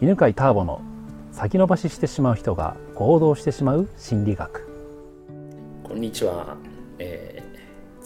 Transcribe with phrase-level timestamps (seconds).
[0.00, 0.80] 犬飼ターボの
[1.32, 4.68] 先延ばししてしまう人が行動してしまう心理学。
[5.82, 6.56] こんにちは、
[7.00, 7.48] えー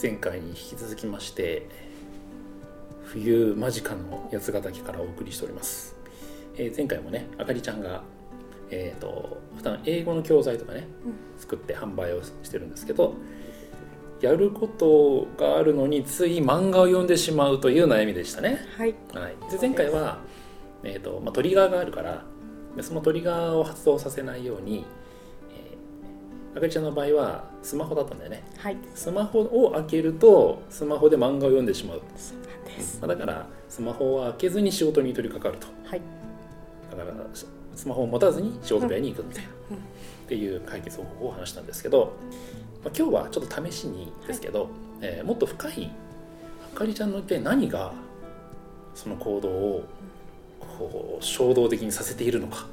[0.00, 1.68] 前回に引き続きまして
[3.04, 5.94] 冬間近の八ヶ岳からお送りしております、
[6.56, 8.02] えー前回もねあかりちゃんが
[8.70, 10.86] えー、と普段英語の教材とかね
[11.36, 13.14] 作って販売をしてるんですけど
[14.22, 18.64] やることがあるのについ漫画を読んでしまうという悩みでしたね。
[18.78, 18.94] はい。
[19.12, 20.18] はい、で前回は、
[20.84, 22.24] えーとまあ、トリガーがあるから
[22.76, 24.84] でそのトリガーを発動させないように、
[25.50, 28.42] えー、あかりちゃんの場合はスマホだったんだよね。
[28.56, 28.76] はい。
[28.94, 32.98] スマホを開けるとスマホで漫画を読んでしまう、そうなんです。
[33.00, 35.88] まあだからスマホを開けずに仕事に取り掛かると。
[35.88, 36.00] はい。
[36.90, 37.26] だから
[37.74, 39.76] スマホを持たずに仕事部屋に行くみたいな、うん。
[39.76, 39.80] っ
[40.28, 42.14] ていう解決方法を話したんですけど、
[42.84, 44.68] まあ、今日はちょっと試しにですけど、
[45.00, 45.90] えーもっと深い
[46.74, 47.92] あかりちゃんの一体何が
[48.94, 49.84] その行動を
[50.88, 52.66] こう衝動的にさせているのか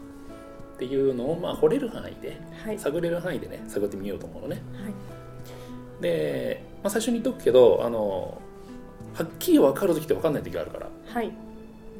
[0.75, 2.79] っていうのをまあ掘れる範囲ではい。
[2.79, 4.61] 探れる範囲でね探ってみようと思うのね。
[4.73, 4.93] はい。
[6.01, 8.41] で、まあ、最初に言っとくけどあの
[9.13, 11.31] はっきり分かる時って分かんない時があるから、はい。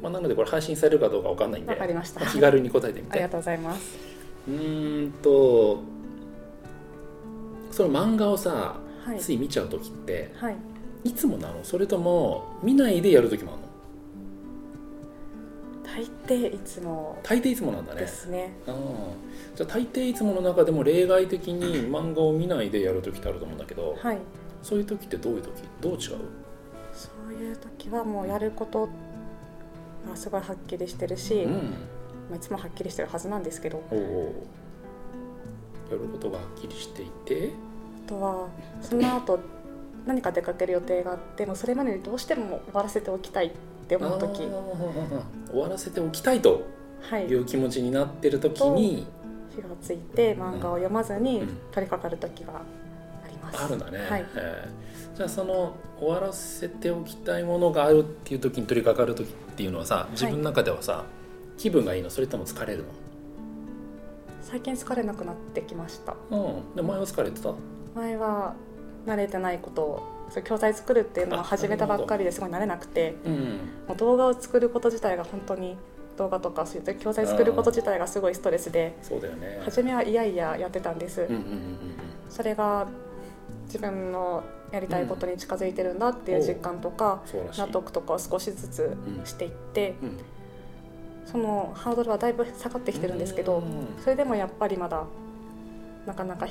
[0.02, 2.20] まあ、なのでこれ配信されるかどうか分かんないんでわかりました。
[2.20, 3.98] まあ気軽に答えてみてありがとうございます。
[4.48, 5.82] うーんと
[7.70, 9.18] その漫画をさ、はい。
[9.18, 10.56] つい見ちゃう時ってはい。
[11.04, 11.60] いつもなの？
[11.62, 13.68] それとも見ないでやる時もあるの？
[15.92, 17.18] 大抵いつも。
[17.22, 18.00] 大抵いつもなんだね。
[18.00, 18.52] ですね。
[18.66, 18.74] ああ。
[19.56, 24.18] じゃあ大抵いつもの中でも例外的に漫画を見ないでやる時ってあると思うんだけど、はい。
[24.62, 25.50] そういう時ってどういう時？
[25.80, 25.98] どう違う？
[26.92, 28.88] そういう時はもうやること
[30.08, 31.52] がすごいはっきりしてるし、うん。
[31.52, 34.46] まあいつもはっきりしてるはずなんですけど、おお
[35.90, 37.50] やることがはっきりしていて？
[38.06, 38.48] あとは
[38.80, 39.40] その後
[40.06, 43.48] 何か出かける予定があってもそれまでにどうしても終わらせておきたい。
[43.48, 43.50] っ
[43.90, 44.48] て思う時。
[45.50, 46.62] 終わらせておきたいと
[47.02, 47.26] はい。
[47.26, 49.06] いう気持ちになってる時に
[49.54, 51.46] 火がついて漫画を読まずにうん。
[51.72, 53.64] 取り掛かる時があります。
[53.64, 54.26] あるんだね、はい。
[54.36, 55.16] えー。
[55.16, 61.04] じゃあその終わらせておきたいものがあるっていう時に取り掛かる時っていうのはさ自分の中ではさ、
[61.58, 62.10] 気分がいいの？
[62.10, 62.84] それとも疲れる
[64.40, 66.14] 最近疲れなくなってきました。
[66.30, 66.76] のうん。
[66.76, 67.52] で前は疲れてた？
[67.94, 68.54] 前は
[69.06, 73.34] 慣れてないことをそ教材作るっていうのをあ始めたばっかりですごい慣れなくてうん。
[73.88, 75.76] もう動画を作ること自体が本当に
[76.16, 79.60] 動画とかそういう教材作ること自体がすごいストレスでそうだよね。
[79.64, 81.76] 初めはいやいややってたんです、うんうんうん
[82.28, 82.86] それが
[83.66, 89.26] 自分のやりたいことに近づいてるんだっていう実感とか、うん納得とかを少しずつうん。
[89.26, 90.18] していって、うん。
[91.24, 93.86] そのハードルはだいぶ下がってきてるんですけど、うん。
[94.02, 95.04] それでもやっぱりまだ
[96.06, 96.46] なかなか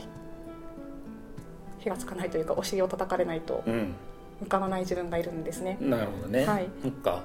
[1.79, 3.95] 火火がつかないというかお尻を叩かれないとうん。
[4.41, 5.77] 向かわない自分がいるんですね。
[5.81, 6.69] なるほどね、はい。
[6.81, 7.23] そっか。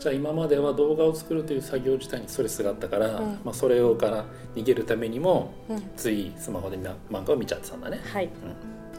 [0.00, 3.38] じゃあ今までは動画を作るという作業自体にストレスがあったから、うん。
[3.44, 4.24] まあ、それをから
[4.56, 8.00] 逃げるためにもうん、ついスマホでな漫画を見ちゃってたんだね。
[8.12, 8.28] はい、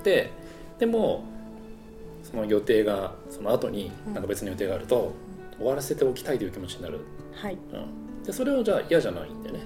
[0.03, 0.31] で
[0.79, 1.25] でも
[2.24, 4.13] その予定がその後にうん。
[4.13, 5.12] なんか別の予定があると、
[5.57, 7.01] 終わらせておきたいという気持ちになる、
[7.34, 7.78] はい、う
[8.22, 9.62] ん、でそれをじゃあ嫌じゃないんだよね。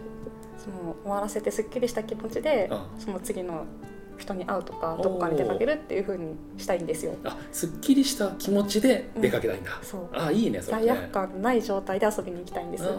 [0.58, 3.00] その終わらせてすっきりした気持ちで、うん。
[3.00, 3.66] その次の
[4.22, 7.16] 人に会うとかどこかに出かけるっていう風にしたいんですよ。
[7.24, 10.10] あすっきりした気持ちで出かけたいんだ、そう。
[10.14, 10.78] あいいねそれ。
[10.78, 12.86] ね罪悪感ない状態で遊びに行きたいんです。
[12.86, 12.92] うん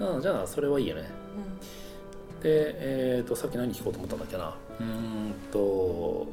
[0.00, 1.02] うん、うん、じゃあそれはいいよね。
[2.42, 4.54] でえー、とさっき何聞こうと思ったんだっけな。
[4.80, 6.26] うーんと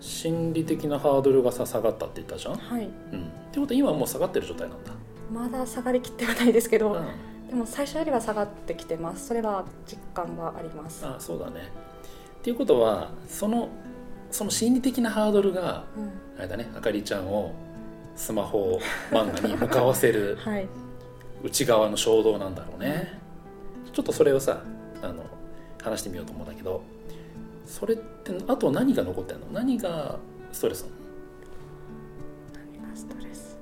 [0.00, 4.92] 心理的なハードルがさ下がったって言ったじゃん、はい、うん、ってことは今はもう下がってる状態なんだ、
[5.32, 7.04] まだ下がりきってはないですけど、うん、
[7.54, 9.28] でも最初よりは下がってきてます。
[9.28, 11.06] それは実感があります。
[11.06, 11.70] あそうだね
[12.40, 13.68] っていうことはその
[14.32, 17.54] その心理的なハードルがうん、あれだねあかりちゃんを
[18.16, 18.80] スマホ
[19.12, 20.66] 漫画に向かわせる はい、
[21.44, 23.20] 内側の衝動なんだろうね
[23.92, 24.60] ちょっとそれをさ
[25.00, 25.24] あの
[25.80, 26.82] 話してみようと思うんだけど
[27.66, 29.46] それってあと何が残ってんの？
[29.52, 30.18] 何が
[30.50, 30.94] ストレスなの？
[32.82, 33.56] 何がストレス？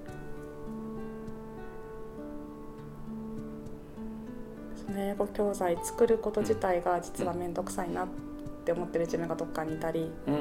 [4.97, 8.09] 英語教材作ること自体が実は面倒くさいなっ
[8.65, 10.35] て思ってる自分がどっかにいたり、うん。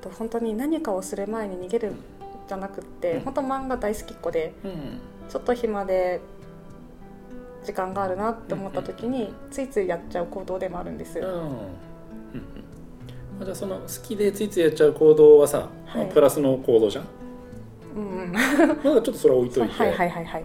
[0.00, 1.92] あと本当に何かをする前に逃げる
[2.48, 3.20] じゃなくって、うん。
[3.20, 4.72] 本当漫画大好きっ子でうん。
[5.28, 6.20] ちょっと暇で
[7.64, 11.58] 時間があるなって思った時に、ついついやっちゃう行動でもあるんです、うん。
[13.44, 16.06] じゃあその好きでついついやっちゃう行動はさ、はい。
[16.06, 17.04] プラスの行動じゃん？
[17.96, 20.44] うん、まだちょっとそれは置いといて、 はいはいはいはい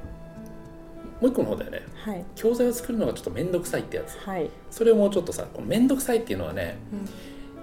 [1.21, 1.83] もう一個の方だよね。
[2.03, 2.25] はい。
[2.35, 4.17] 教材を作るのがちょっと面倒くさいってやつ。
[4.17, 6.79] はい、それをもうちょっとさこの面倒くさいっていうのはね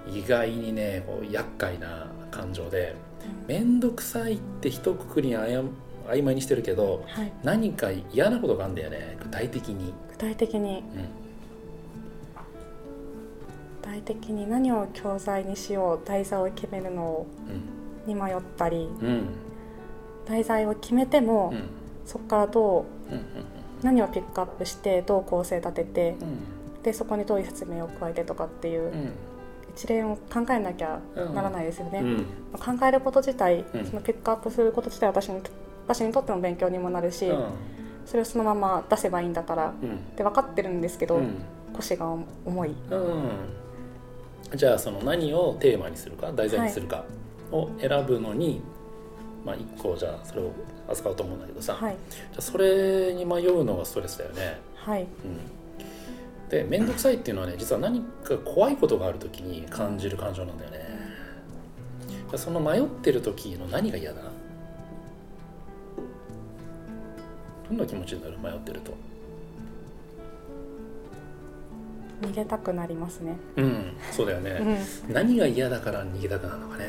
[0.07, 0.17] うん。
[0.17, 2.95] 意外にねこう厄介な感情で
[3.47, 5.61] 面倒くさいって一括りにあや
[6.07, 7.31] 曖昧にしてるけどはい。
[7.43, 10.59] 何か嫌なことがあるんだよね具体的に、具体的に。
[10.69, 10.83] うん、具
[13.81, 17.27] 体的に何を教材にしよう題材を決めるの
[18.07, 19.07] に迷ったりうん。
[19.07, 19.29] うん
[20.29, 21.63] 題材を決めても、うん。
[22.05, 22.89] そこからどううん
[23.83, 26.83] 何をピックアップしてどう構成立ててうん。
[26.83, 29.11] でそこにどういう説明を加えてとかっていううん。
[29.75, 30.99] 一連を考えなきゃ
[31.33, 31.99] ならないですよね。
[31.99, 32.25] うん。
[32.53, 33.85] 考えること自体、うん。
[33.85, 35.41] そのピックアップすること自体私に
[35.87, 37.45] 私にとっても勉強にもなるし、うん。
[38.05, 39.97] それをそのまま出せばいいんだからっうん。
[40.15, 41.35] て分かってるんですけど、うん。
[41.73, 42.07] 腰が
[42.45, 42.75] 重い。
[42.89, 43.29] うん。
[44.55, 47.05] じゃあその何をテーマにするか題材にするか
[47.51, 48.61] を選ぶのに、
[49.45, 50.51] まあ一個じゃあそれを
[50.89, 54.59] 扱おうと思うんだけどさ、はいじゃあそれに迷うのがストレスだよね。
[54.75, 60.89] はいうん、で面倒くさいっていうのはね実は何か怖いことがある時に感じる感情なんだよね。
[62.35, 64.21] その迷ってる時の何が嫌だ？
[67.67, 68.37] どんな気持ちになる？
[68.39, 68.93] 迷ってると。
[72.21, 73.37] 逃げたくなりますね。
[73.55, 74.51] うん、そうだようね。
[74.75, 76.85] ん、何が嫌だから逃げたくなるのかね。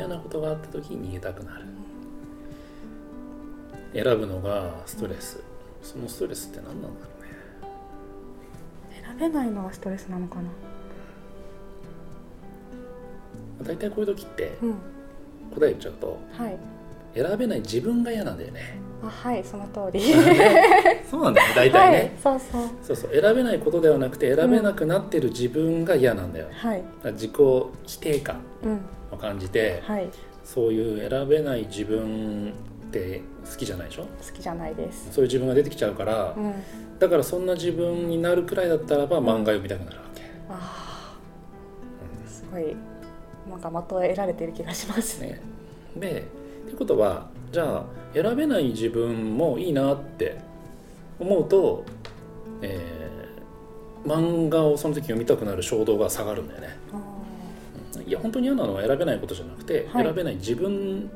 [0.00, 1.66] 嫌なことがあった時に逃げたくなる。
[3.92, 5.42] 選ぶのがストレス。
[5.82, 7.28] そのストレスって何なんだろうね。
[9.06, 10.48] 選べないのがストレスなのかな。
[13.62, 14.72] 大体こういう時ってうん、
[15.54, 16.58] 答え言っちゃうとはい。
[17.14, 20.00] 選べない自分が嫌なんだよねあはいその通り。
[21.10, 21.54] そうなんだよね。
[21.54, 22.62] 大はい体ね、そうそう。
[22.82, 26.78] そうそう選べないことではなくて選べなくなってる自分が嫌なんだよ、はい。
[26.78, 28.80] だから自己否定感うん
[29.12, 30.08] を感じてはい。
[30.44, 32.52] そういう選べない自分
[32.88, 34.02] って好きじゃないでしょ？
[34.02, 35.12] 好きじゃないです。
[35.12, 36.52] そういう自分が出てきちゃうから、うん、
[36.98, 42.76] だからそんな自分になるくらいだったらば漫画読みたくなるわけ、ああすごい
[43.48, 45.20] なんか的を得られてる気がします。
[45.20, 45.40] ね、
[45.96, 46.24] で
[46.66, 47.84] ってことはじゃあ
[48.14, 50.40] 選べない自分もいいなって
[51.18, 51.84] 思うと、
[52.62, 53.10] えー
[54.02, 56.68] 漫画をその時読みたくなる衝動が下がるんだよね。
[56.90, 60.04] あいや本当に嫌なのは選べないことじゃなくて、はい。
[60.04, 61.10] 選べない自分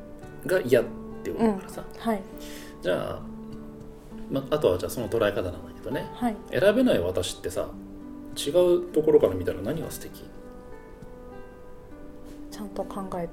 [0.45, 0.85] が嫌っ
[1.23, 2.21] ていうことだからさ、ーはい。
[2.83, 3.19] じゃあ、
[4.29, 6.07] まあとはじゃあその捉え方なんだけどね。
[6.13, 6.35] はい。
[6.51, 7.69] 選べない私ってさ
[8.37, 10.23] 違うところから見たら何が素敵？
[12.51, 13.27] ちゃんと考え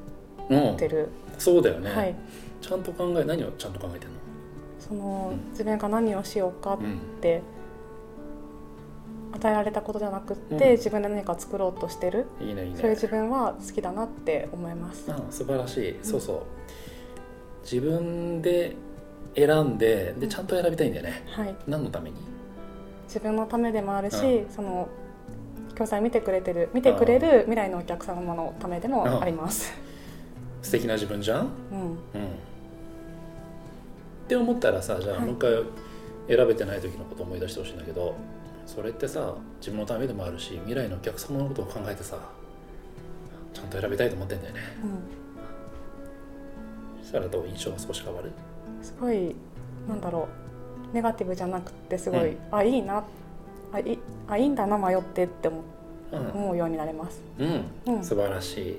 [0.52, 1.08] うんてる、
[1.38, 2.14] そうだよね、はい。
[2.60, 4.16] ちゃんと考え何をちゃんと考えてんの？
[4.78, 5.50] そのうん。
[5.50, 6.98] 自分が何をしようかっうん。
[7.20, 7.42] て
[9.34, 10.70] 与えられたことじゃなくって、うん。
[10.72, 12.76] 自分で何か作ろうとしてる、いいねいいね。
[12.76, 15.10] そういう自分は好きだなって思います。
[15.10, 16.42] あ素晴らしい、そうそう。
[17.62, 18.76] 自分で
[19.34, 21.24] 選んででちゃんと選びたいんだよね。
[21.28, 21.54] はい。
[21.66, 22.16] 何のために？
[23.06, 24.88] 自分のためでもあるし、うその
[25.74, 29.72] 教材見てくれてる見てくれる未来のお客様のためでもあります。
[30.62, 31.50] 素敵な自分じゃん、うん、っ
[32.14, 32.28] うん。
[34.28, 35.26] て思ったらさじゃあはい。
[35.26, 35.50] もう一回
[36.36, 38.14] 選べてない時のこと思い出してほしいんだけど
[38.64, 42.16] それってさ自分のためでもあるし未来のお客様のことを考えてさ
[43.52, 44.60] ちゃんと選びたいと思ってんだよね。
[44.84, 44.86] う
[47.00, 47.02] ん。
[47.02, 47.48] そしたらどう？
[47.48, 48.30] 印象が少し変わる？
[48.80, 49.34] すごい
[49.88, 50.28] なんだろ
[50.92, 52.38] うネガティブじゃなくてすごい、うん。
[52.50, 53.04] あいいな
[53.72, 53.98] あい
[54.28, 55.62] あいいんだな迷ってって思
[56.12, 56.30] うん。
[56.30, 57.20] 思うようになれます。
[57.38, 58.04] うん、うん。
[58.04, 58.76] 素晴らしい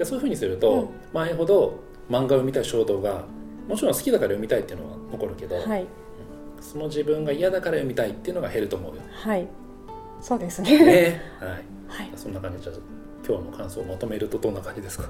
[0.00, 0.88] でそういうふうにすると、うん。
[1.12, 3.26] 前ほど漫画を読みたい衝動が
[3.68, 5.86] もちろん好きだから読みたいっていうのは残るけど、はい。
[6.62, 9.02] その自分が嫌だから読みたいっていうのが減ると思うよ。
[9.12, 9.46] はい。
[10.22, 10.84] そうですね。
[10.84, 11.20] ね。
[11.38, 12.10] はい、はい。
[12.16, 12.76] そんな感じでじゃあ
[13.28, 15.04] 今日の感想をまとめるとどんな感じですか？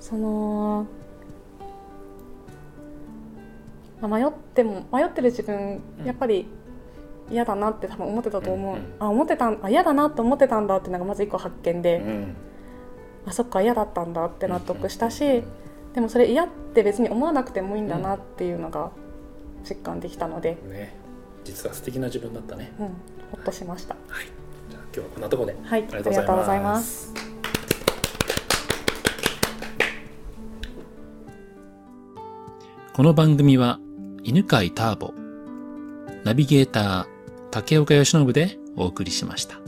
[0.00, 0.86] その、
[4.00, 6.06] まあ、迷っても迷ってる自分うん。
[6.06, 6.46] やっぱり
[7.30, 8.84] 嫌だなって多分思ってたと思う、うんうん。
[8.98, 12.34] あ思ってたんあ嫌だなって思ってたんだっていうのがまず一個発見で、うん
[13.26, 15.44] あそっか嫌だったんだって納得したし、うん
[15.94, 18.90] でもそれ嫌って別に思わなくてもいいんだなっていうのが
[19.68, 20.96] 実感できたので、ね。
[21.44, 22.72] 実は素敵な自分だったね。
[22.78, 22.92] うん、ほ
[23.38, 23.94] っとしました。
[24.08, 24.26] はい。
[24.70, 25.56] じゃあ今日はこんなところで。
[25.62, 27.12] はい、ありがとうございます。
[32.94, 33.78] この番組は
[34.22, 35.12] 犬飼ターボ、
[36.24, 37.06] ナビゲーター
[37.50, 39.61] 竹岡由伸でお送りしました。